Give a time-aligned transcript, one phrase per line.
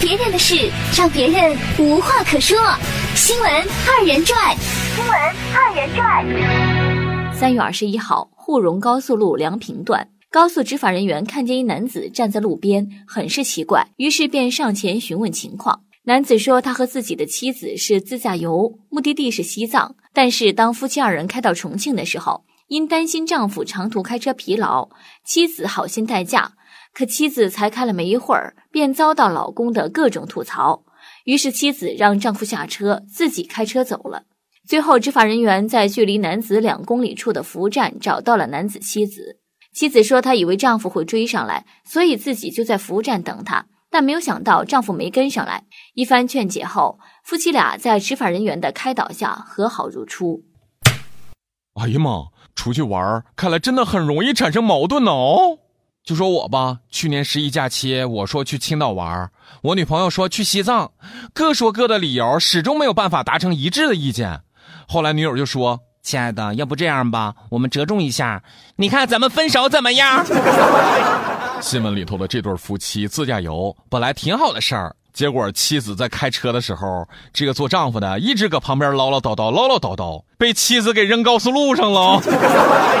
[0.00, 2.56] 别人的事让别人无话可说。
[3.16, 4.56] 新闻二人转，
[4.94, 5.12] 新闻
[5.52, 7.34] 二人转。
[7.34, 15.80] 三月二十一号，沪蓉高速路梁平段，高速执法人员看见一男子站在路边，很是奇怪，于是便上前询问情况。
[16.04, 19.96] 男子说，他和自己的妻子是自驾游，目的地是西藏。
[20.14, 24.88] 但是当夫妻二人开到重庆的时候，因担心丈夫长途开车疲劳，
[25.24, 26.52] 妻子好心代驾。
[26.98, 30.82] 可妻子才开了没一会儿，便遭到老公的各种吐槽。
[31.26, 34.24] 于是妻子让丈夫下车，自己开车走了。
[34.66, 39.38] 最后，执法人员在距离男子两公里处的服务站找到了男子妻子。
[39.72, 43.66] 妻子说，她以为丈夫会追上来，所以自己就在服务站等他。
[43.88, 45.62] 但没有想到丈夫没跟上来，
[45.94, 50.42] 一番劝解后，夫妻俩在执法人员的开导下和好如初。
[51.80, 52.24] 哎呀妈，
[52.56, 55.60] 出去玩看来真的很容易产生矛盾呢哦。
[56.04, 59.30] 就说我吧，去年十一假期，我说去青岛玩，
[59.62, 60.90] 我女朋友说去西藏，
[61.34, 64.40] 各说各的理由，始终没有办法达成一致的意见。
[64.86, 68.42] 后来女友就说：“亲爱的，要不这样吧，我们折中一下，
[68.76, 70.24] 你看咱们分手怎么样？”
[71.60, 82.22] 新闻里头的这对夫妻自驾游本来挺好的事儿，结果妻子在开车的时候，这个做丈夫的一直搁旁边唠唠叨叨，唠唠叨叨，被妻子给扔高速路上了。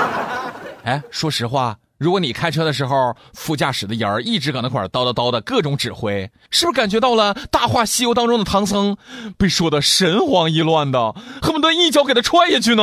[0.84, 8.96] 哎，说实话，如果你开车的时候，副驾驶的人儿一直搁那块叨叨叨的各种指挥，是不是感觉到了《大话西游》当中的唐僧
[9.36, 12.82] 被说的神慌意乱的，恨不得一脚给他踹下去呢？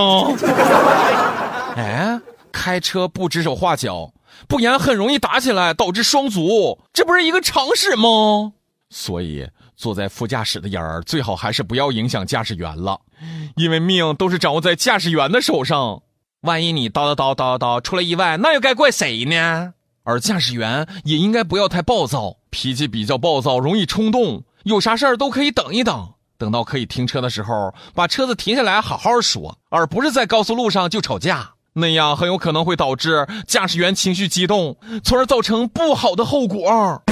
[1.75, 4.13] 哎，开车不指手画脚。
[4.47, 8.53] 不然很容易打起来，导致双足，这不是一个常识吗？
[8.91, 12.99] 所以坐在副驾驶的人儿最好还是不要影响驾驶员了，
[13.55, 16.03] 因为命都是掌握在驾驶员的手上。
[16.41, 19.73] 万一你叨叨叨叨叨出了意外，那又该怪谁呢？
[20.03, 31.53] 而驾驶员也应该不要太暴躁，脾气比较暴躁，容易冲动，有啥事儿都可以等一等，等到可以停车的时候，把车子停下来好好说，而不是在高速路上就吵架。
[31.73, 37.03] 那样很有可能会导致驾驶员情绪激动，从而造成不好的后果。